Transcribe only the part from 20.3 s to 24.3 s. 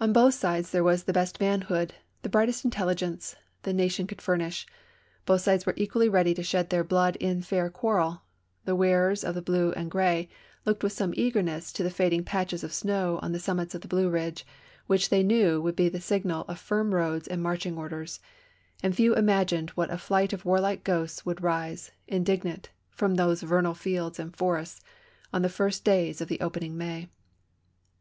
of warHke ghosts would rise, indignant, from those vernal fields